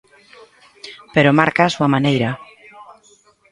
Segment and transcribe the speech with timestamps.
[1.13, 2.29] Pero marca á súa maneira.